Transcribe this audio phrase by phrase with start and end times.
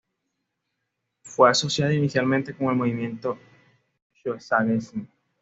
[1.21, 3.37] Fue asociada inicialmente con el movimiento
[4.15, 5.07] shoegazing.